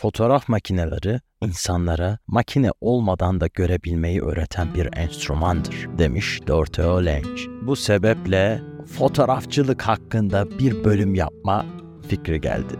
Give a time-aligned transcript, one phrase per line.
[0.00, 7.42] Fotoğraf makineleri insanlara makine olmadan da görebilmeyi öğreten bir enstrümandır demiş Doroteo Lange.
[7.62, 8.62] Bu sebeple
[8.98, 11.66] fotoğrafçılık hakkında bir bölüm yapma
[12.08, 12.74] fikri geldi.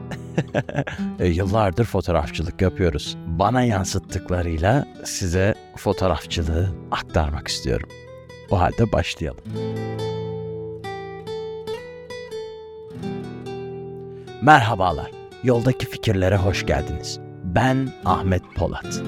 [1.18, 3.16] e, yıllardır fotoğrafçılık yapıyoruz.
[3.26, 7.88] Bana yansıttıklarıyla size fotoğrafçılığı aktarmak istiyorum.
[8.50, 9.44] O halde başlayalım.
[14.42, 15.17] Merhabalar.
[15.44, 17.18] Yoldaki fikirlere hoş geldiniz.
[17.44, 19.02] Ben Ahmet Polat.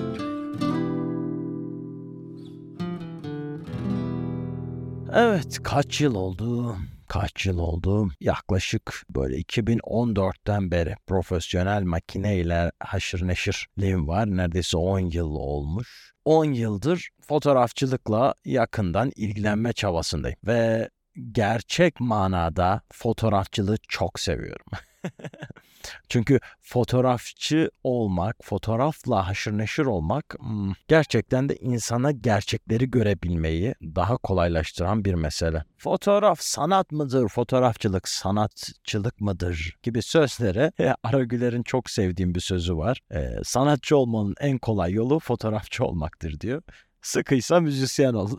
[5.15, 6.77] Evet, kaç yıl oldu?
[7.09, 8.09] Kaç yıl oldu?
[8.20, 14.27] Yaklaşık böyle 2014'ten beri profesyonel makineyle haşır neşirliğim var.
[14.27, 16.12] Neredeyse 10 yıl olmuş.
[16.25, 20.89] 10 yıldır fotoğrafçılıkla yakından ilgilenme çabasındayım ve
[21.33, 24.67] gerçek manada fotoğrafçılığı çok seviyorum.
[26.09, 35.05] Çünkü fotoğrafçı olmak, fotoğrafla haşır neşir olmak hmm, gerçekten de insana gerçekleri görebilmeyi daha kolaylaştıran
[35.05, 35.65] bir mesele.
[35.77, 43.01] Fotoğraf sanat mıdır, fotoğrafçılık sanatçılık mıdır gibi sözlere e, Aragüler'in çok sevdiğim bir sözü var.
[43.14, 46.62] E, sanatçı olmanın en kolay yolu fotoğrafçı olmaktır diyor.
[47.03, 48.31] Sıkıysa müzisyen ol.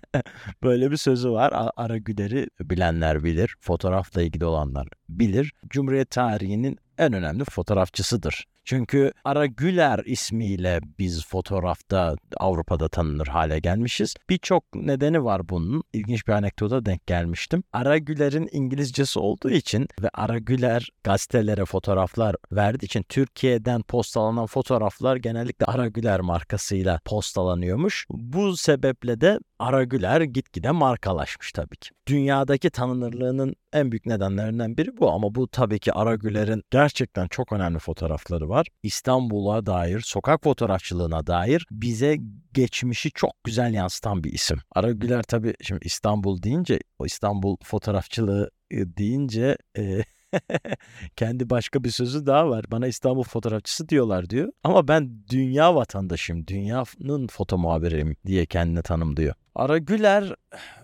[0.62, 1.70] Böyle bir sözü var.
[1.76, 3.56] Ara Güler'i bilenler bilir.
[3.60, 5.52] Fotoğrafla ilgili olanlar bilir.
[5.68, 8.46] Cumhuriyet tarihinin en önemli fotoğrafçısıdır.
[8.70, 14.14] Çünkü Ara Güler ismiyle biz fotoğrafta Avrupa'da tanınır hale gelmişiz.
[14.28, 15.82] Birçok nedeni var bunun.
[15.92, 17.62] İlginç bir anekdota denk gelmiştim.
[17.72, 25.16] Ara Güler'in İngilizcesi olduğu için ve Ara Güler gazetelere fotoğraflar verdiği için Türkiye'den postalanan fotoğraflar
[25.16, 28.06] genellikle Ara Güler markasıyla postalanıyormuş.
[28.10, 31.90] Bu sebeple de Ara Güler gitgide markalaşmış tabii ki.
[32.06, 37.52] Dünyadaki tanınırlığının en büyük nedenlerinden biri bu ama bu tabii ki Ara Güler'in gerçekten çok
[37.52, 38.59] önemli fotoğrafları var.
[38.82, 42.16] İstanbul'a dair, sokak fotoğrafçılığına dair bize
[42.52, 44.58] geçmişi çok güzel yansıtan bir isim.
[44.72, 50.04] Ara Güler tabii şimdi İstanbul deyince, o İstanbul fotoğrafçılığı e, deyince e,
[51.16, 52.64] kendi başka bir sözü daha var.
[52.70, 54.52] Bana İstanbul fotoğrafçısı diyorlar diyor.
[54.64, 59.34] Ama ben dünya vatandaşıyım, dünyanın foto muhabiriyim diye kendini tanımlıyor.
[59.54, 60.34] Ara Güler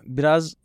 [0.03, 0.55] biraz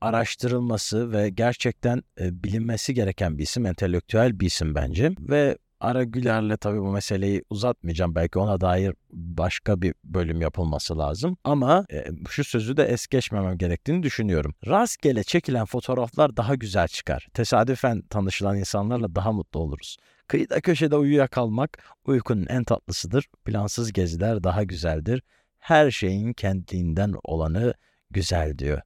[0.00, 5.10] araştırılması ve gerçekten e, bilinmesi gereken bir isim, entelektüel bir isim bence.
[5.18, 8.14] Ve Ara Güler'le tabii bu meseleyi uzatmayacağım.
[8.14, 11.36] Belki ona dair başka bir bölüm yapılması lazım.
[11.44, 14.54] Ama e, şu sözü de es geçmemem gerektiğini düşünüyorum.
[14.66, 17.28] Rastgele çekilen fotoğraflar daha güzel çıkar.
[17.34, 19.96] Tesadüfen tanışılan insanlarla daha mutlu oluruz.
[20.28, 23.28] Kıyıda köşede uyuyakalmak uykunun en tatlısıdır.
[23.44, 25.22] Plansız geziler daha güzeldir.
[25.58, 27.74] Her şeyin kendinden olanı
[28.10, 28.80] güzel diyor.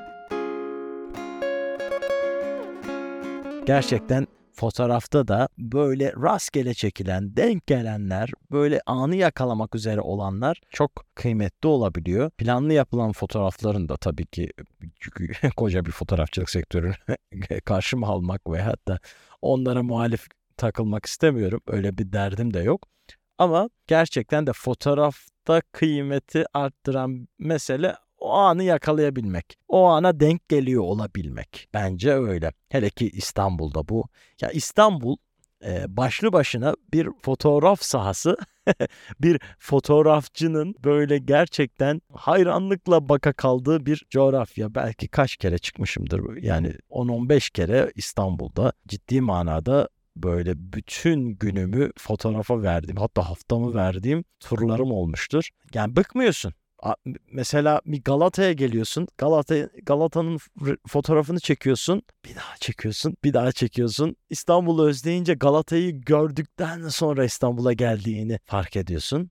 [3.67, 4.27] Gerçekten
[4.61, 12.31] fotoğrafta da böyle rastgele çekilen, denk gelenler, böyle anı yakalamak üzere olanlar çok kıymetli olabiliyor.
[12.31, 14.51] Planlı yapılan fotoğrafların da tabii ki
[15.57, 16.95] koca bir fotoğrafçılık sektörünü
[17.65, 18.99] karşıma almak ve hatta
[19.43, 20.27] onlara muhalif
[20.57, 21.61] takılmak istemiyorum.
[21.67, 22.89] Öyle bir derdim de yok.
[23.39, 27.97] Ama gerçekten de fotoğrafta kıymeti arttıran mesele
[28.31, 29.59] o anı yakalayabilmek.
[29.69, 31.69] O ana denk geliyor olabilmek.
[31.75, 32.53] Bence öyle.
[32.69, 34.05] Hele ki İstanbul'da bu.
[34.41, 35.17] Ya İstanbul
[35.65, 38.37] e, başlı başına bir fotoğraf sahası,
[39.21, 44.75] bir fotoğrafçının böyle gerçekten hayranlıkla baka kaldığı bir coğrafya.
[44.75, 46.43] Belki kaç kere çıkmışımdır.
[46.43, 54.93] Yani 10-15 kere İstanbul'da ciddi manada böyle bütün günümü fotoğrafa verdiğim hatta haftamı verdiğim turlarım
[54.93, 55.49] olmuştur.
[55.75, 56.53] Yani bıkmıyorsun
[57.33, 59.09] mesela bir Galata'ya geliyorsun.
[59.19, 60.39] Galata Galata'nın
[60.89, 62.03] fotoğrafını çekiyorsun.
[62.25, 63.17] Bir daha çekiyorsun.
[63.25, 64.17] Bir daha çekiyorsun.
[64.31, 69.31] İstanbul'u özleyince Galata'yı gördükten sonra İstanbul'a geldiğini fark ediyorsun.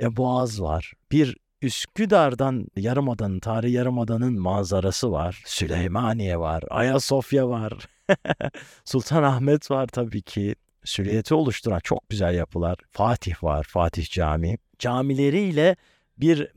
[0.00, 0.92] E Boğaz var.
[1.12, 5.42] Bir Üsküdar'dan Yarımada'nın, tarihi Yarımada'nın manzarası var.
[5.46, 6.64] Süleymaniye var.
[6.70, 7.72] Ayasofya var.
[8.84, 10.54] Sultanahmet var tabii ki.
[10.84, 12.78] Süliyeti oluşturan çok güzel yapılar.
[12.90, 14.58] Fatih var, Fatih Camii.
[14.78, 15.76] Camileriyle
[16.18, 16.52] bir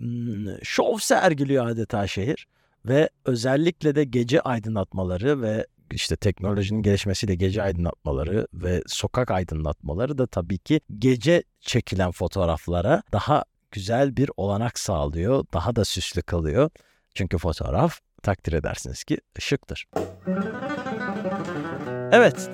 [0.63, 2.47] şov sergiliyor adeta şehir
[2.85, 10.27] ve özellikle de gece aydınlatmaları ve işte teknolojinin gelişmesiyle gece aydınlatmaları ve sokak aydınlatmaları da
[10.27, 15.45] tabii ki gece çekilen fotoğraflara daha güzel bir olanak sağlıyor.
[15.53, 16.69] Daha da süslü kalıyor.
[17.15, 19.85] Çünkü fotoğraf takdir edersiniz ki ışıktır.
[22.11, 22.49] Evet,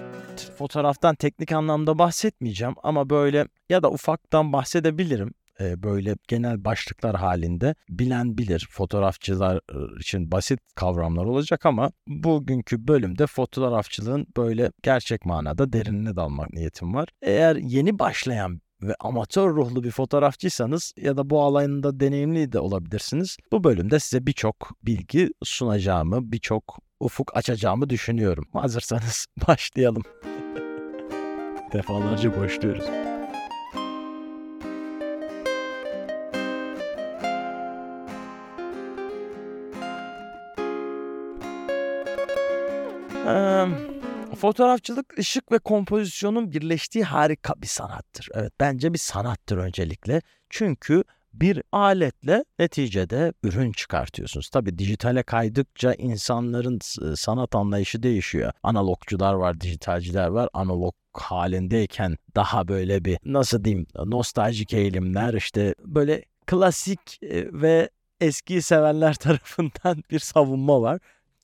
[0.58, 5.34] fotoğraftan teknik anlamda bahsetmeyeceğim ama böyle ya da ufaktan bahsedebilirim
[5.78, 8.68] böyle genel başlıklar halinde bilen bilir.
[8.72, 9.60] Fotoğrafçılar
[10.00, 17.10] için basit kavramlar olacak ama bugünkü bölümde fotoğrafçılığın böyle gerçek manada derinine dalmak niyetim var.
[17.22, 23.38] Eğer yeni başlayan ve amatör ruhlu bir fotoğrafçıysanız ya da bu alanında deneyimli de olabilirsiniz.
[23.52, 28.46] Bu bölümde size birçok bilgi sunacağımı, birçok ufuk açacağımı düşünüyorum.
[28.54, 30.04] Hazırsanız başlayalım.
[31.74, 33.01] Defalarca boşluyoruz.
[43.28, 43.68] Ee,
[44.36, 48.30] fotoğrafçılık ışık ve kompozisyonun birleştiği harika bir sanattır.
[48.34, 50.22] Evet bence bir sanattır öncelikle.
[50.50, 51.04] Çünkü
[51.34, 54.50] bir aletle neticede ürün çıkartıyorsunuz.
[54.50, 56.80] Tabii dijitale kaydıkça insanların
[57.16, 58.52] sanat anlayışı değişiyor.
[58.64, 60.50] Analogcular var, dijitalciler var.
[60.54, 67.20] Analog halindeyken daha böyle bir nasıl diyeyim nostaljik eğilimler işte böyle klasik
[67.54, 67.90] ve
[68.22, 71.00] eski sevenler tarafından bir savunma var.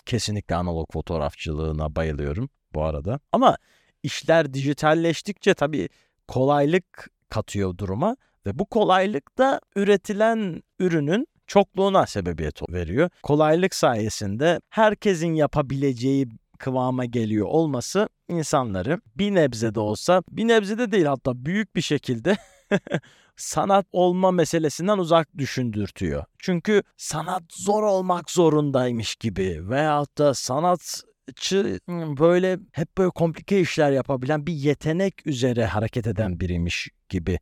[0.08, 3.20] Kesinlikle analog fotoğrafçılığına bayılıyorum bu arada.
[3.32, 3.58] Ama
[4.04, 5.90] işler dijitalleştikçe tabii
[6.28, 8.16] kolaylık katıyor duruma
[8.46, 13.10] ve bu kolaylık da üretilen ürünün çokluğuna sebebiyet veriyor.
[13.24, 16.28] Kolaylık sayesinde herkesin yapabileceği
[16.60, 21.82] kıvama geliyor olması insanları bir nebze de olsa, bir nebze de değil hatta büyük bir
[21.82, 22.38] şekilde
[23.36, 26.24] sanat olma meselesinden uzak düşündürtüyor.
[26.40, 31.80] Çünkü sanat zor olmak zorundaymış gibi veyahut da sanatçı
[32.20, 37.40] böyle hep böyle komplike işler yapabilen bir yetenek üzere hareket eden biriymiş gibi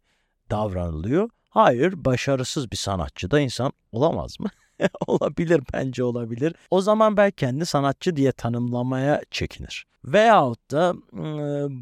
[0.52, 1.30] davranılıyor.
[1.50, 4.50] Hayır, başarısız bir sanatçı da insan olamaz mı?
[5.08, 6.56] olabilir bence olabilir.
[6.70, 9.86] O zaman belki kendi sanatçı diye tanımlamaya çekinir.
[10.06, 10.94] Veyahut da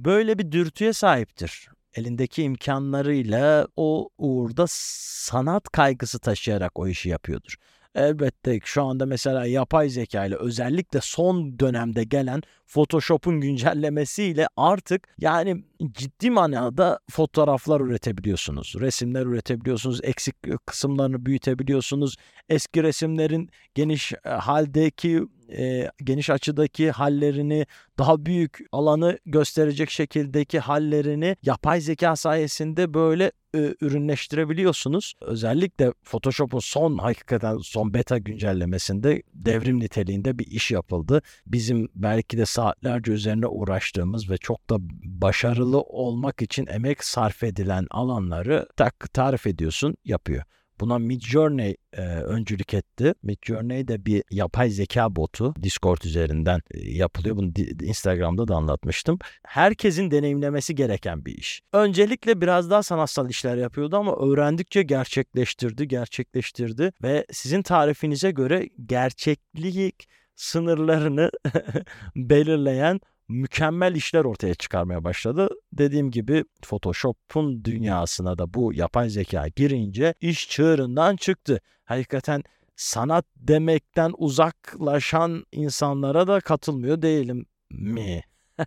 [0.05, 7.55] böyle bir dürtüye sahiptir elindeki imkanlarıyla o uğurda sanat kaygısı taşıyarak o işi yapıyordur.
[7.95, 15.63] Elbette şu anda mesela yapay zeka ile özellikle son dönemde gelen Photoshop'un güncellemesiyle artık yani
[15.91, 18.75] ciddi manada fotoğraflar üretebiliyorsunuz.
[18.79, 19.99] Resimler üretebiliyorsunuz.
[20.03, 20.35] Eksik
[20.65, 22.15] kısımlarını büyütebiliyorsunuz.
[22.49, 25.23] Eski resimlerin geniş e, haldeki
[25.57, 27.65] e, geniş açıdaki hallerini,
[27.99, 35.13] daha büyük alanı gösterecek şekildeki hallerini yapay zeka sayesinde böyle e, ürünleştirebiliyorsunuz.
[35.21, 41.21] Özellikle Photoshop'un son hakikaten son beta güncellemesinde devrim niteliğinde bir iş yapıldı.
[41.47, 47.87] Bizim belki de saatlerce üzerine uğraştığımız ve çok da başarılı olmak için emek sarf edilen
[47.91, 50.43] alanları tak tarif ediyorsun, yapıyor.
[50.79, 53.13] Buna Midjourney e, öncülük etti.
[53.23, 57.35] Midjourney de bir yapay zeka botu Discord üzerinden e, yapılıyor.
[57.35, 59.19] Bunu Instagram'da da anlatmıştım.
[59.43, 61.61] Herkesin deneyimlemesi gereken bir iş.
[61.73, 70.07] Öncelikle biraz daha sanatsal işler yapıyordu ama öğrendikçe gerçekleştirdi, gerçekleştirdi ve sizin tarifinize göre gerçeklik
[70.35, 71.31] sınırlarını
[72.15, 75.49] belirleyen mükemmel işler ortaya çıkarmaya başladı.
[75.73, 81.61] Dediğim gibi Photoshop'un dünyasına da bu yapay zeka girince iş çığırından çıktı.
[81.85, 82.43] Hakikaten
[82.75, 88.21] sanat demekten uzaklaşan insanlara da katılmıyor değilim mi?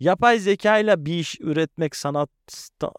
[0.00, 2.30] yapay zeka ile bir iş üretmek sanat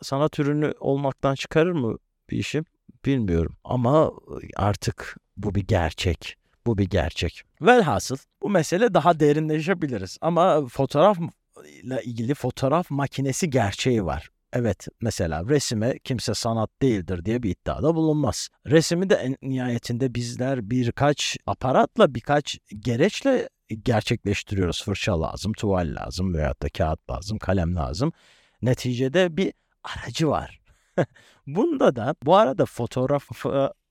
[0.02, 1.98] sanat ürünü olmaktan çıkarır mı
[2.30, 2.64] bir işi?
[3.06, 4.14] Bilmiyorum ama
[4.56, 6.38] artık bu bir gerçek.
[6.68, 7.44] Bu bir gerçek.
[7.62, 10.18] Velhasıl bu mesele daha derinleşebiliriz.
[10.22, 11.18] Ama fotoğraf
[11.66, 14.30] ile ilgili fotoğraf makinesi gerçeği var.
[14.54, 18.50] Evet mesela resime kimse sanat değildir diye bir iddiada bulunmaz.
[18.66, 23.50] Resimi de en nihayetinde bizler birkaç aparatla birkaç gereçle
[23.84, 24.84] gerçekleştiriyoruz.
[24.84, 28.14] Fırça lazım, tuval lazım veyahut da kağıt lazım, kalem lazım.
[28.62, 29.54] Neticede bir
[29.84, 30.60] aracı var.
[31.48, 33.24] Bunda da bu arada fotoğraf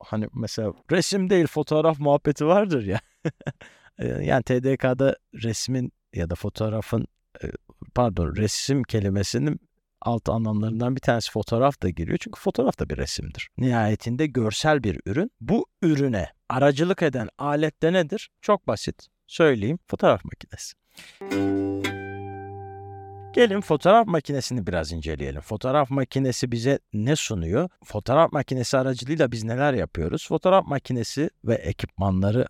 [0.01, 3.01] hani mesela resim değil fotoğraf muhabbeti vardır ya.
[4.21, 7.07] yani TDK'da resmin ya da fotoğrafın
[7.95, 9.61] pardon resim kelimesinin
[10.01, 12.19] alt anlamlarından bir tanesi fotoğraf da giriyor.
[12.21, 13.49] Çünkü fotoğraf da bir resimdir.
[13.59, 15.31] Nihayetinde görsel bir ürün.
[15.41, 18.31] Bu ürüne aracılık eden alet de nedir?
[18.41, 19.07] Çok basit.
[19.27, 19.79] Söyleyeyim.
[19.87, 20.75] Fotoğraf makinesi.
[23.37, 25.41] Gelin fotoğraf makinesini biraz inceleyelim.
[25.41, 27.69] Fotoğraf makinesi bize ne sunuyor?
[27.85, 30.29] Fotoğraf makinesi aracılığıyla biz neler yapıyoruz?
[30.29, 32.47] Fotoğraf makinesi ve ekipmanları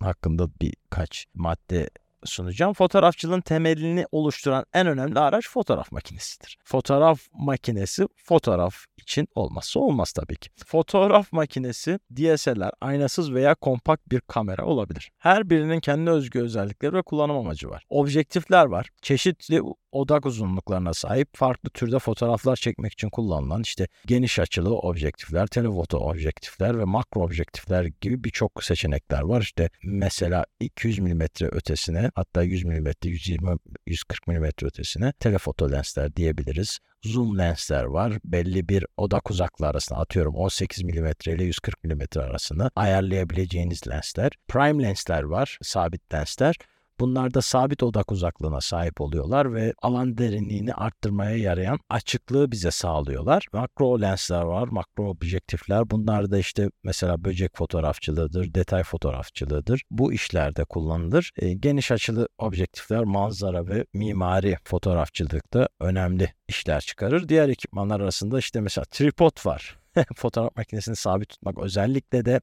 [0.00, 1.90] hakkında birkaç madde
[2.24, 2.72] sunacağım.
[2.72, 6.58] Fotoğrafçılığın temelini oluşturan en önemli araç fotoğraf makinesidir.
[6.64, 10.50] Fotoğraf makinesi fotoğraf için olmazsa olmaz tabii ki.
[10.66, 15.10] Fotoğraf makinesi DSLR, aynasız veya kompakt bir kamera olabilir.
[15.18, 17.84] Her birinin kendine özgü özellikleri ve kullanım amacı var.
[17.90, 18.88] Objektifler var.
[19.02, 19.60] Çeşitli
[19.92, 26.78] odak uzunluklarına sahip farklı türde fotoğraflar çekmek için kullanılan işte geniş açılı objektifler, telefoto objektifler
[26.78, 29.40] ve makro objektifler gibi birçok seçenekler var.
[29.40, 33.56] İşte mesela 200 mm ötesine hatta 100 mm, 120
[33.86, 38.12] 140 mm ötesine telefoto lensler diyebiliriz zoom lensler var.
[38.24, 44.32] Belli bir odak uzaklığı arasında atıyorum 18 mm ile 140 mm arasında ayarlayabileceğiniz lensler.
[44.48, 46.56] Prime lensler var, sabit lensler.
[47.02, 53.46] Bunlar da sabit odak uzaklığına sahip oluyorlar ve alan derinliğini arttırmaya yarayan açıklığı bize sağlıyorlar.
[53.52, 55.90] Makro lensler var, makro objektifler.
[55.90, 59.82] Bunlar da işte mesela böcek fotoğrafçılığıdır, detay fotoğrafçılığıdır.
[59.90, 61.30] Bu işlerde kullanılır.
[61.36, 67.28] E, geniş açılı objektifler manzara ve mimari fotoğrafçılıkta önemli işler çıkarır.
[67.28, 69.78] Diğer ekipmanlar arasında işte mesela tripod var.
[70.16, 72.40] Fotoğraf makinesini sabit tutmak özellikle de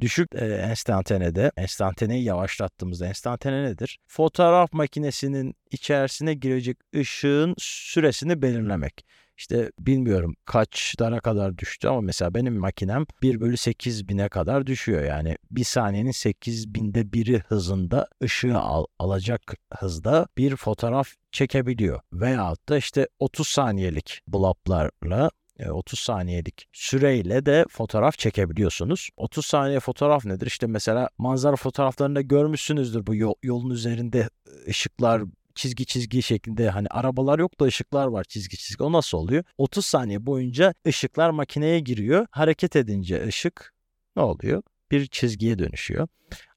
[0.00, 3.98] Düşük e, enstantanede, enstantaneyi yavaşlattığımızda enstantane nedir?
[4.06, 9.04] Fotoğraf makinesinin içerisine girecek ışığın süresini belirlemek.
[9.38, 15.02] İşte bilmiyorum kaçlara kadar düştü ama mesela benim makinem 1 bölü 8 bine kadar düşüyor.
[15.02, 22.00] Yani bir saniyenin 8 binde biri hızında ışığı al, alacak hızda bir fotoğraf çekebiliyor.
[22.12, 25.30] Veyahut da işte 30 saniyelik bloblarla
[25.70, 29.08] 30 e, saniyelik süreyle de fotoğraf çekebiliyorsunuz.
[29.16, 30.46] 30 saniye fotoğraf nedir?
[30.46, 34.28] İşte mesela manzara fotoğraflarında görmüşsünüzdür bu yolun üzerinde
[34.68, 35.22] ışıklar
[35.54, 38.84] çizgi çizgi şeklinde hani arabalar yok da ışıklar var çizgi çizgi.
[38.84, 39.44] O nasıl oluyor?
[39.58, 42.26] 30 saniye boyunca ışıklar makineye giriyor.
[42.30, 43.74] Hareket edince ışık
[44.16, 44.62] ne oluyor?
[44.90, 46.08] Bir çizgiye dönüşüyor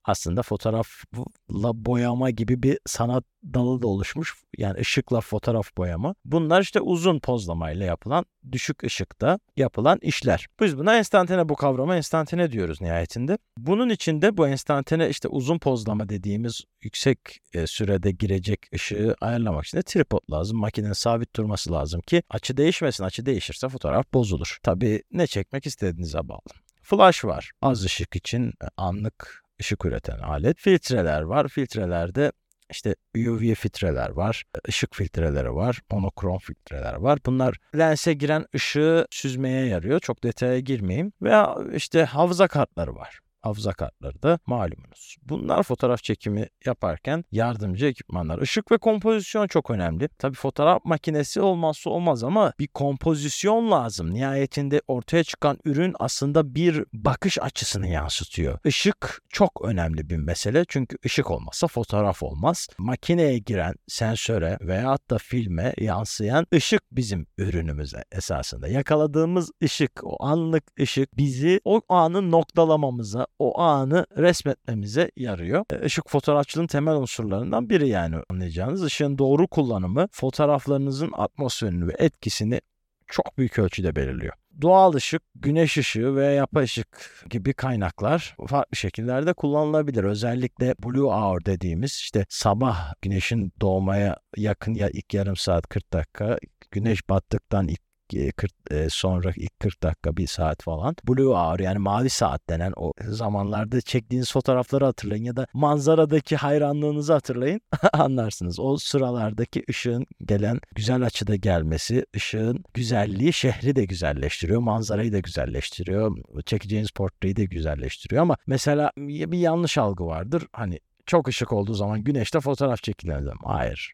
[0.06, 4.36] aslında fotoğrafla boyama gibi bir sanat dalı da oluşmuş.
[4.58, 6.16] Yani ışıkla fotoğraf boyama.
[6.26, 10.48] Bunlar işte uzun pozlamayla yapılan, düşük ışıkta yapılan işler.
[10.62, 13.38] Biz buna enstantane bu kavrama enstantane diyoruz nihayetinde.
[13.58, 17.18] Bunun içinde bu enstantane işte uzun pozlama dediğimiz yüksek
[17.54, 20.60] e, sürede girecek ışığı ayarlamak için de tripod lazım.
[20.60, 23.04] Makinenin sabit durması lazım ki açı değişmesin.
[23.04, 24.58] Açı değişirse fotoğraf bozulur.
[24.64, 26.42] Tabii ne çekmek istediğinize bağlı.
[26.82, 27.52] Flash var.
[27.62, 30.60] Az ışık için e, anlık ışık üreten alet.
[30.60, 31.48] Filtreler var.
[31.48, 32.32] Filtrelerde
[32.72, 37.20] işte UV filtreler var, ışık filtreleri var, monokrom filtreler var.
[37.26, 40.00] Bunlar lense giren ışığı süzmeye yarıyor.
[40.00, 41.14] Çok detaya girmeyeyim.
[41.22, 45.16] Veya işte hafıza kartları var hafıza kartları da malumunuz.
[45.24, 48.42] Bunlar fotoğraf çekimi yaparken yardımcı ekipmanlar.
[48.42, 50.08] Işık ve kompozisyon çok önemli.
[50.08, 54.14] Tabi fotoğraf makinesi olmazsa olmaz ama bir kompozisyon lazım.
[54.14, 58.60] Nihayetinde ortaya çıkan ürün aslında bir bakış açısını yansıtıyor.
[58.66, 62.68] Işık çok önemli bir mesele çünkü ışık olmazsa fotoğraf olmaz.
[62.78, 68.68] Makineye giren sensöre veya da filme yansıyan ışık bizim ürünümüze esasında.
[68.68, 75.66] Yakaladığımız ışık, o anlık ışık bizi o anın noktalamamıza, o anı resmetmemize yarıyor.
[75.86, 78.86] Işık fotoğrafçılığın temel unsurlarından biri yani anlayacağınız.
[78.86, 82.62] Işığın doğru kullanımı fotoğraflarınızın atmosferini ve etkisini
[83.08, 84.34] çok büyük ölçüde belirliyor.
[84.62, 90.04] Doğal ışık, güneş ışığı ve yapay ışık gibi kaynaklar farklı şekillerde kullanılabilir.
[90.04, 96.38] Özellikle blue hour dediğimiz işte sabah güneşin doğmaya yakın ya ilk yarım saat 40 dakika
[96.72, 97.91] güneş battıktan ilk
[98.32, 100.96] 40 e, sonra ilk 40 dakika bir saat falan.
[101.08, 107.14] Blue hour yani mavi saat denen o zamanlarda çektiğiniz fotoğrafları hatırlayın ya da manzaradaki hayranlığınızı
[107.14, 107.62] hatırlayın
[107.94, 108.60] anlarsınız.
[108.60, 116.18] O sıralardaki ışığın gelen güzel açıda gelmesi, ışığın güzelliği şehri de güzelleştiriyor, manzarayı da güzelleştiriyor,
[116.46, 120.48] çekeceğiniz portreyi de güzelleştiriyor ama mesela bir yanlış algı vardır.
[120.54, 123.38] Hani çok ışık olduğu zaman güneşte fotoğraf çekilelim.
[123.44, 123.94] Hayır.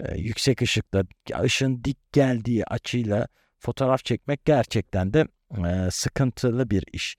[0.00, 1.04] Ee, yüksek ışıkla,
[1.42, 3.26] ışın dik geldiği açıyla
[3.58, 5.26] fotoğraf çekmek gerçekten de
[5.66, 7.16] e, sıkıntılı bir iş.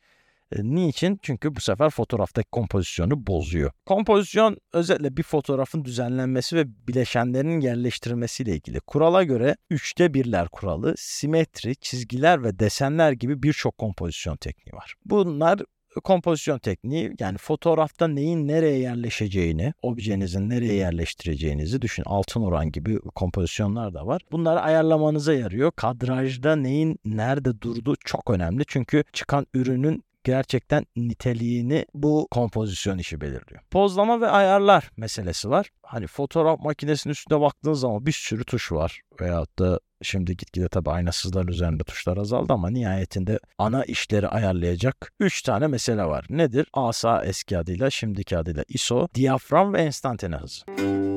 [0.51, 1.19] E, niçin?
[1.21, 3.71] Çünkü bu sefer fotoğraftaki kompozisyonu bozuyor.
[3.85, 8.79] Kompozisyon özellikle bir fotoğrafın düzenlenmesi ve bileşenlerinin yerleştirilmesiyle ilgili.
[8.79, 14.93] Kurala göre üçte birler kuralı, simetri, çizgiler ve desenler gibi birçok kompozisyon tekniği var.
[15.05, 15.59] Bunlar
[16.01, 22.03] kompozisyon tekniği yani fotoğrafta neyin nereye yerleşeceğini, objenizin nereye yerleştireceğinizi düşün.
[22.05, 24.21] Altın oran gibi kompozisyonlar da var.
[24.31, 25.71] Bunları ayarlamanıza yarıyor.
[25.75, 28.63] Kadrajda neyin nerede durduğu çok önemli.
[28.67, 33.61] Çünkü çıkan ürünün gerçekten niteliğini bu kompozisyon işi belirliyor.
[33.71, 35.69] Pozlama ve ayarlar meselesi var.
[35.83, 39.01] Hani fotoğraf makinesinin üstünde baktığınız zaman bir sürü tuş var.
[39.21, 45.41] Veyahut da şimdi gitgide tabii aynasızların üzerinde tuşlar azaldı ama nihayetinde ana işleri ayarlayacak 3
[45.41, 46.25] tane mesele var.
[46.29, 46.67] Nedir?
[46.73, 51.16] ASA eski adıyla şimdiki adıyla ISO, diyafram ve enstantane hızı.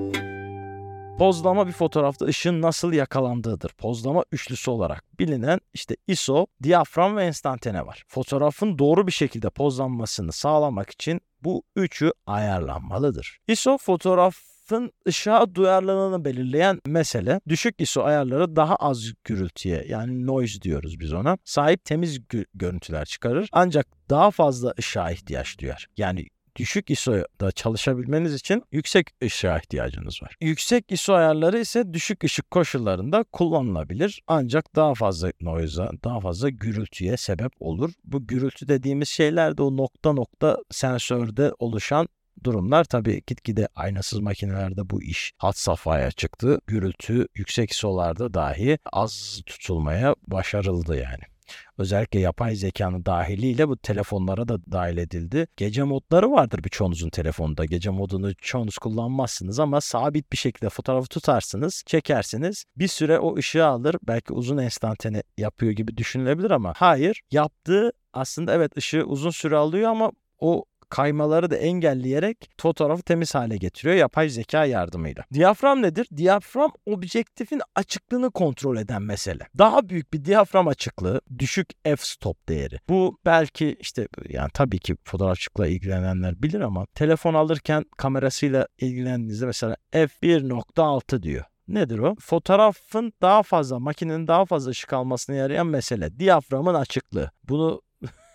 [1.21, 3.73] Pozlama bir fotoğrafta ışığın nasıl yakalandığıdır.
[3.73, 8.05] Pozlama üçlüsü olarak bilinen işte ISO, diyafram ve enstantane var.
[8.09, 13.39] Fotoğrafın doğru bir şekilde pozlanmasını sağlamak için bu üçü ayarlanmalıdır.
[13.49, 20.63] ISO fotoğraf fotoğrafın ışığa duyarlılığını belirleyen mesele düşük ISO ayarları daha az gürültüye yani noise
[20.63, 25.87] diyoruz biz ona sahip temiz gö- görüntüler çıkarır ancak daha fazla ışığa ihtiyaç duyar.
[25.97, 30.37] Yani düşük ISO'da çalışabilmeniz için yüksek ışığa ihtiyacınız var.
[30.41, 37.17] Yüksek ISO ayarları ise düşük ışık koşullarında kullanılabilir ancak daha fazla noise'a, daha fazla gürültüye
[37.17, 37.93] sebep olur.
[38.05, 42.09] Bu gürültü dediğimiz şeyler de o nokta nokta sensörde oluşan
[42.45, 46.61] durumlar tabii gitgide aynasız makinelerde bu iş hat safhaya çıktı.
[46.67, 51.30] Gürültü yüksek ISO'larda dahi az tutulmaya başarıldı yani.
[51.79, 55.47] Özellikle yapay zekanın dahiliyle bu telefonlara da dahil edildi.
[55.57, 57.65] Gece modları vardır birçoğunuzun telefonunda.
[57.65, 62.65] Gece modunu çoğunuz kullanmazsınız ama sabit bir şekilde fotoğrafı tutarsınız, çekersiniz.
[62.77, 63.97] Bir süre o ışığı alır.
[64.03, 67.23] Belki uzun enstantane yapıyor gibi düşünülebilir ama hayır.
[67.31, 73.57] Yaptığı aslında evet ışığı uzun süre alıyor ama o kaymaları da engelleyerek fotoğrafı temiz hale
[73.57, 75.25] getiriyor yapay zeka yardımıyla.
[75.33, 76.07] Diyafram nedir?
[76.17, 79.49] Diyafram objektifin açıklığını kontrol eden mesele.
[79.59, 82.79] Daha büyük bir diyafram açıklığı, düşük f-stop değeri.
[82.89, 89.77] Bu belki işte yani tabii ki fotoğrafçılıkla ilgilenenler bilir ama telefon alırken kamerasıyla ilgilendiğinizde mesela
[89.93, 91.45] f1.6 diyor.
[91.69, 92.15] Nedir o?
[92.21, 96.19] Fotoğrafın daha fazla, makinenin daha fazla ışık almasına yarayan mesele.
[96.19, 97.31] Diyaframın açıklığı.
[97.49, 97.83] Bunu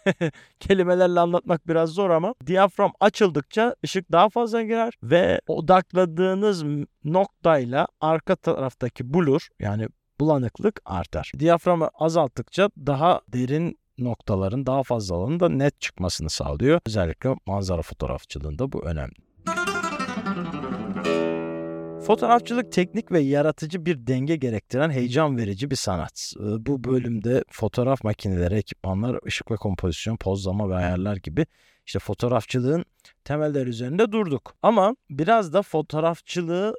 [0.60, 6.64] kelimelerle anlatmak biraz zor ama diyafram açıldıkça ışık daha fazla girer ve odakladığınız
[7.04, 9.88] noktayla arka taraftaki blur yani
[10.20, 11.32] bulanıklık artar.
[11.40, 16.80] Diyaframı azalttıkça daha derin noktaların daha fazla alanında net çıkmasını sağlıyor.
[16.88, 19.25] Özellikle manzara fotoğrafçılığında bu önemli.
[22.06, 26.34] Fotoğrafçılık teknik ve yaratıcı bir denge gerektiren heyecan verici bir sanat.
[26.40, 31.46] Ee, bu bölümde fotoğraf makineleri, ekipmanlar, ışık ve kompozisyon, pozlama ve ayarlar gibi
[31.86, 32.86] işte fotoğrafçılığın
[33.24, 34.56] temeller üzerinde durduk.
[34.62, 36.76] Ama biraz da fotoğrafçılığı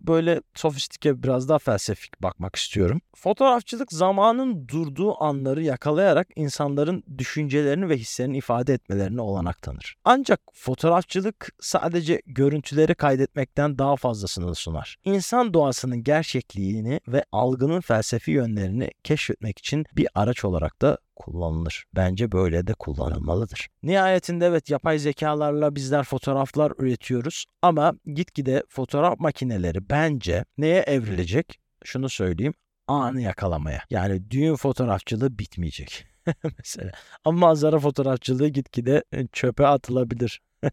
[0.00, 3.00] böyle sofistike biraz daha felsefik bakmak istiyorum.
[3.16, 9.94] Fotoğrafçılık zamanın durduğu anları yakalayarak insanların düşüncelerini ve hislerini ifade etmelerine olanak tanır.
[10.04, 14.96] Ancak fotoğrafçılık sadece görüntüleri kaydetmekten daha fazlasını sunar.
[15.04, 21.84] İnsan doğasının gerçekliğini ve algının felsefi yönlerini keşfetmek için bir araç olarak da kullanılır.
[21.94, 23.68] Bence böyle de kullanılmalıdır.
[23.82, 31.60] Nihayetinde evet yapay zekalarla bizler fotoğraflar üretiyoruz ama gitgide fotoğraf makineleri bence neye evrilecek?
[31.84, 32.54] Şunu söyleyeyim
[32.88, 33.82] anı yakalamaya.
[33.90, 36.06] Yani düğün fotoğrafçılığı bitmeyecek.
[36.58, 36.90] mesela.
[37.24, 40.40] Ama manzara fotoğrafçılığı gitgide e, çöpe atılabilir.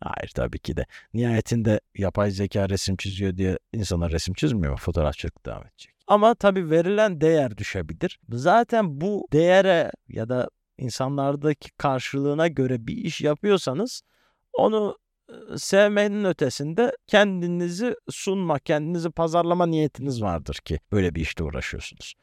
[0.00, 0.86] Hayır tabii ki de.
[1.14, 4.78] Nihayetinde yapay zeka resim çiziyor diye insana resim çizmiyor.
[4.78, 5.91] Fotoğrafçılık devam edecek.
[6.12, 8.20] Ama tabii verilen değer düşebilir.
[8.32, 10.48] Zaten bu değere ya da
[10.78, 14.02] insanlardaki karşılığına göre bir iş yapıyorsanız
[14.52, 14.98] onu
[15.56, 22.14] sevmenin ötesinde kendinizi sunma, kendinizi pazarlama niyetiniz vardır ki böyle bir işte uğraşıyorsunuz.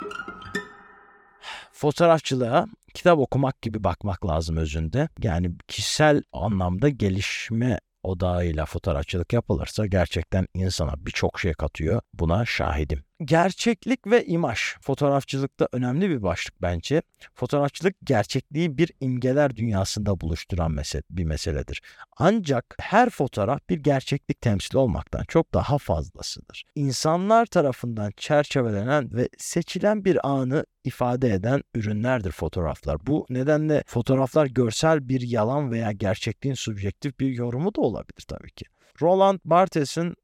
[1.72, 5.10] Fotoğrafçılığa kitap okumak gibi bakmak lazım özünde.
[5.22, 12.02] Yani kişisel anlamda gelişme odağıyla fotoğrafçılık yapılırsa gerçekten insana birçok şey katıyor.
[12.14, 13.09] Buna şahidim.
[13.26, 17.02] Gerçeklik ve imaj fotoğrafçılıkta önemli bir başlık bence.
[17.36, 21.82] Fotoğrafçılık gerçekliği bir imgeler dünyasında buluşturan mesele, bir meseledir.
[22.18, 26.64] Ancak her fotoğraf bir gerçeklik temsili olmaktan çok daha fazlasıdır.
[26.76, 33.08] İnsanlar tarafından çerçevelenen ve seçilen bir anı ifade eden ürünlerdir fotoğraflar.
[33.08, 38.66] Bu nedenle fotoğraflar görsel bir yalan veya gerçekliğin subjektif bir yorumu da olabilir tabii ki.
[39.02, 40.16] Roland Barthes'in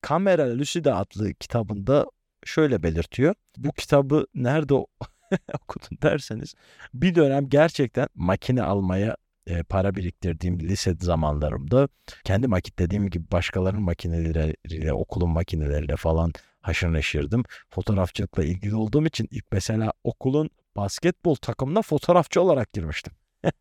[0.00, 2.06] Kamera Lucida adlı kitabında
[2.44, 3.34] şöyle belirtiyor.
[3.56, 4.74] Bu kitabı nerede
[5.54, 6.54] okudun derseniz
[6.94, 11.88] bir dönem gerçekten makine almaya e, para biriktirdiğim lise zamanlarımda
[12.24, 17.44] kendi makit dediğim gibi başkalarının makineleriyle okulun makineleriyle falan haşır neşirdim.
[17.70, 23.12] Fotoğrafçılıkla ilgili olduğum için ilk mesela okulun basketbol takımına fotoğrafçı olarak girmiştim.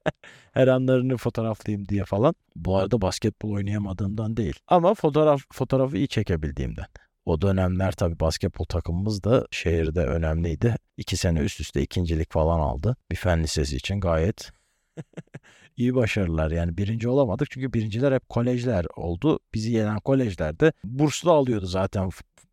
[0.54, 2.36] Her anlarını fotoğraflayayım diye falan.
[2.56, 4.60] Bu arada basketbol oynayamadığımdan değil.
[4.68, 6.86] Ama fotoğraf fotoğrafı iyi çekebildiğimden.
[7.26, 10.76] O dönemler tabii basketbol takımımız da şehirde önemliydi.
[10.98, 12.96] İki sene üst üste ikincilik falan aldı.
[13.12, 14.52] Bir fen lisesi için gayet
[15.78, 16.52] iyi başarılar.
[16.52, 19.40] Yani birinci olamadık çünkü birinciler hep kolejler oldu.
[19.54, 22.10] Bizi yenen kolejlerde burslu alıyordu zaten.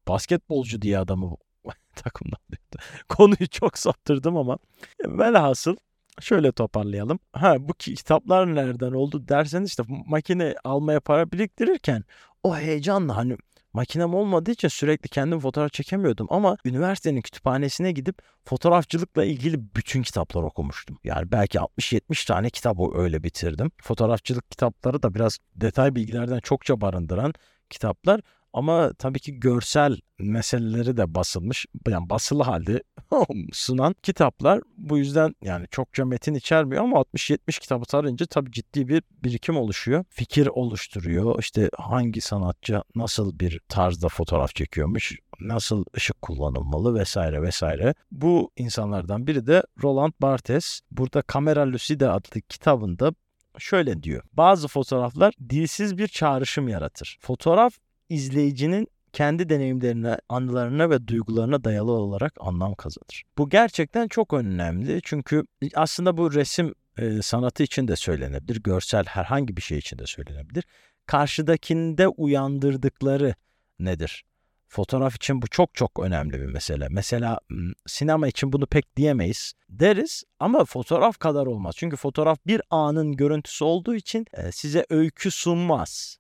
[0.09, 1.37] Basketbolcu diye adamı
[1.95, 2.77] takımdan alıyordu.
[3.09, 4.59] Konuyu çok saptırdım ama
[5.07, 5.77] velhasıl
[6.21, 7.19] şöyle toparlayalım.
[7.33, 12.05] Ha bu kitaplar nereden oldu derseniz işte makine almaya para biriktirirken
[12.43, 13.37] o heyecanla hani
[13.77, 20.43] Makinem olmadığı için sürekli kendim fotoğraf çekemiyordum ama üniversitenin kütüphanesine gidip fotoğrafçılıkla ilgili bütün kitaplar
[20.43, 20.99] okumuştum.
[21.05, 23.71] Yani belki 60-70 tane kitap öyle bitirdim.
[23.83, 27.33] Fotoğrafçılık kitapları da biraz detay bilgilerden çokça barındıran
[27.71, 28.21] kitaplar
[28.53, 31.67] Ama tabii ki görsel meseleleri de basılmış.
[31.89, 32.83] Yani basılı halde
[33.53, 34.61] sunan kitaplar.
[34.77, 40.05] Bu yüzden yani çokça metin içermiyor ama 60-70 kitabı tarayınca tabii ciddi bir birikim oluşuyor.
[40.09, 41.39] Fikir oluşturuyor.
[41.39, 47.95] İşte hangi sanatçı nasıl bir tarzda fotoğraf çekiyormuş, nasıl ışık kullanılmalı vesaire vesaire.
[48.11, 50.81] Bu insanlardan biri de Roland Barthes.
[50.91, 53.13] Burada Camera Lucida adlı kitabında
[53.59, 54.23] şöyle diyor.
[54.33, 57.19] Bazı fotoğraflar dilsiz bir çağrışım yaratır.
[57.21, 57.75] Fotoğraf
[58.09, 63.23] izleyicinin kendi deneyimlerine, anılarına ve duygularına dayalı olarak anlam kazanır.
[63.39, 69.57] Bu gerçekten çok önemli çünkü aslında bu resim e, sanatı için de söylenebilir, görsel herhangi
[69.57, 70.65] bir şey için de söylenebilir.
[71.07, 73.35] Karşıdakinde uyandırdıkları
[73.79, 74.25] nedir?
[74.69, 76.87] Fotoğraf için bu çok çok önemli bir mesele.
[76.91, 77.39] Mesela
[77.87, 81.75] sinema için bunu pek diyemeyiz deriz ama fotoğraf kadar olmaz.
[81.79, 86.19] Çünkü fotoğraf bir anın görüntüsü olduğu için e, size öykü sunmaz.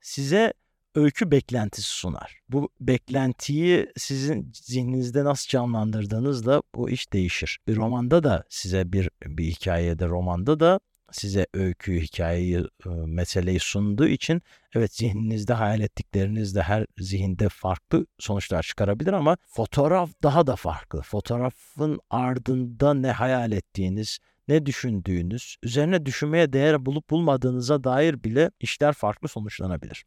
[0.00, 0.52] Size
[0.94, 2.40] öykü beklentisi sunar.
[2.48, 7.58] Bu beklentiyi sizin zihninizde nasıl canlandırdığınızla bu iş değişir.
[7.66, 10.80] Bir romanda da size bir bir hikayede romanda da
[11.12, 12.64] size öyküyü, hikayeyi,
[13.06, 14.42] meseleyi sunduğu için
[14.74, 21.02] evet zihninizde hayal ettiklerinizde her zihinde farklı sonuçlar çıkarabilir ama fotoğraf daha da farklı.
[21.02, 28.92] Fotoğrafın ardında ne hayal ettiğiniz, ne düşündüğünüz, üzerine düşünmeye değer bulup bulmadığınıza dair bile işler
[28.92, 30.04] farklı sonuçlanabilir.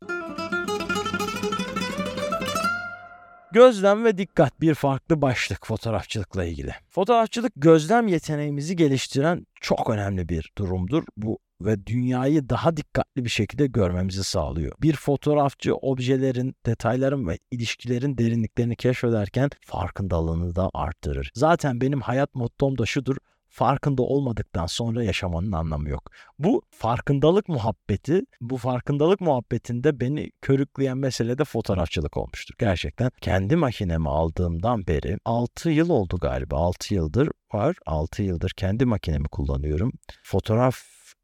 [3.53, 6.71] Gözlem ve dikkat bir farklı başlık fotoğrafçılıkla ilgili.
[6.89, 11.03] Fotoğrafçılık gözlem yeteneğimizi geliştiren çok önemli bir durumdur.
[11.17, 14.71] Bu ve dünyayı daha dikkatli bir şekilde görmemizi sağlıyor.
[14.81, 21.31] Bir fotoğrafçı objelerin, detayların ve ilişkilerin derinliklerini keşfederken farkındalığını da arttırır.
[21.35, 23.17] Zaten benim hayat mottom da şudur
[23.53, 26.11] farkında olmadıktan sonra yaşamanın anlamı yok.
[26.39, 32.55] Bu farkındalık muhabbeti, bu farkındalık muhabbetinde beni körükleyen mesele de fotoğrafçılık olmuştur.
[32.59, 36.57] Gerçekten kendi makinemi aldığımdan beri 6 yıl oldu galiba.
[36.57, 37.75] 6 yıldır var.
[37.85, 39.91] 6 yıldır kendi makinemi kullanıyorum.
[40.23, 40.77] Fotoğraf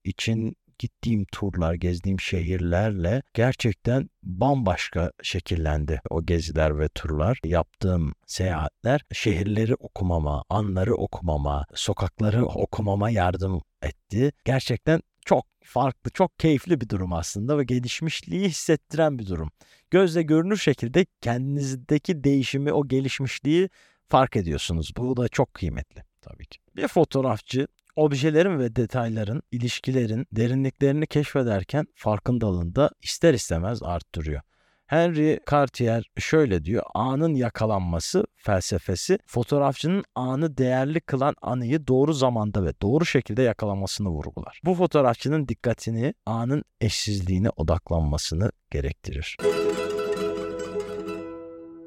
[0.04, 7.40] için gittiğim turlar, gezdiğim şehirlerle gerçekten bambaşka şekillendi o geziler ve turlar.
[7.44, 14.32] Yaptığım seyahatler şehirleri okumama, anları okumama, sokakları okumama yardım etti.
[14.46, 19.52] Gerçekten çok farklı, çok keyifli bir durum aslında ve gelişmişliği hissettiren bir durum.
[19.92, 23.70] Gözle görünür şekilde kendinizdeki değişimi, o gelişmişliği
[24.08, 24.92] fark ediyorsunuz.
[24.98, 26.60] Bu da çok kıymetli tabii ki.
[26.76, 27.68] Bir fotoğrafçı
[28.00, 34.42] objelerin ve detayların, ilişkilerin derinliklerini keşfederken farkındalığında ister istemez arttırıyor.
[34.88, 42.74] Henry Cartier şöyle diyor, anın yakalanması felsefesi fotoğrafçının anı değerli kılan anıyı doğru zamanda ve
[42.82, 44.62] doğru şekilde yakalamasını vurgular.
[44.66, 49.38] Bu fotoğrafçının dikkatini anın eşsizliğine odaklanmasını gerektirir.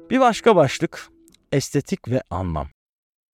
[0.09, 1.09] Bir başka başlık
[1.51, 2.67] estetik ve anlam.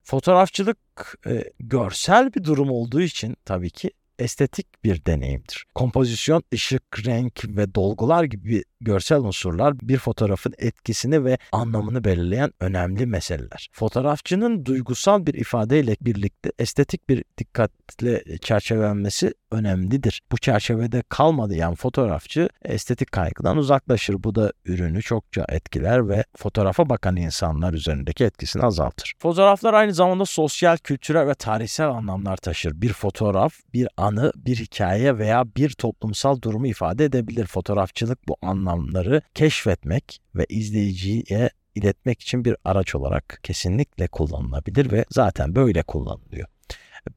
[0.02, 0.78] Fotoğrafçılık
[1.26, 5.66] e, görsel bir durum olduğu için tabii ki estetik bir deneyimdir.
[5.74, 13.06] Kompozisyon, ışık, renk ve dolgular gibi görsel unsurlar bir fotoğrafın etkisini ve anlamını belirleyen önemli
[13.06, 13.68] meseleler.
[13.72, 20.22] Fotoğrafçının duygusal bir ifadeyle birlikte estetik bir dikkatle çerçevelenmesi önemlidir.
[20.32, 24.22] Bu çerçevede kalmayan fotoğrafçı estetik kaygıdan uzaklaşır.
[24.22, 29.14] Bu da ürünü çokça etkiler ve fotoğrafa bakan insanlar üzerindeki etkisini azaltır.
[29.18, 32.82] Fotoğraflar aynı zamanda sosyal, kültürel ve tarihsel anlamlar taşır.
[32.82, 37.46] Bir fotoğraf, bir anı, bir hikaye veya bir toplumsal durumu ifade edebilir.
[37.46, 45.54] Fotoğrafçılık bu anlamları keşfetmek ve izleyiciye iletmek için bir araç olarak kesinlikle kullanılabilir ve zaten
[45.54, 46.48] böyle kullanılıyor.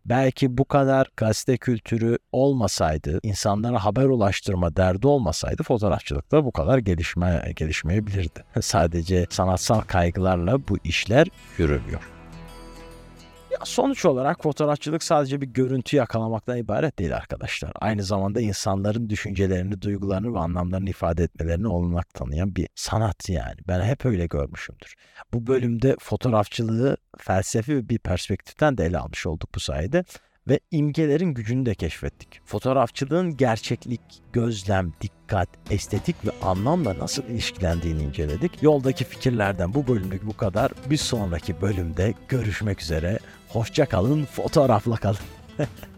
[0.06, 7.54] Belki bu kadar gazete kültürü olmasaydı, insanlara haber ulaştırma derdi olmasaydı fotoğrafçılıkta bu kadar gelişme
[7.56, 8.44] gelişmeyebilirdi.
[8.62, 11.28] Sadece sanatsal kaygılarla bu işler
[11.58, 12.13] yürümüyor.
[13.66, 17.72] Sonuç olarak fotoğrafçılık sadece bir görüntü yakalamaktan ibaret değil arkadaşlar.
[17.76, 23.58] Aynı zamanda insanların düşüncelerini, duygularını ve anlamlarını ifade etmelerini olanak tanıyan bir sanat yani.
[23.68, 24.96] Ben hep öyle görmüşümdür.
[25.34, 30.04] Bu bölümde fotoğrafçılığı felsefi bir perspektiften de ele almış olduk bu sayede
[30.48, 32.42] ve imgelerin gücünü de keşfettik.
[32.46, 34.02] Fotoğrafçılığın gerçeklik,
[34.34, 38.64] gözlem, dikkat, estetik ve anlamla nasıl ilişkilendiğini inceledik.
[38.64, 40.72] Yoldaki fikirlerden bu bölümlük bu kadar.
[40.90, 43.20] Bir sonraki bölümde görüşmek üzere.
[43.54, 45.18] Hoşça kalın, fotoğrafla kalın.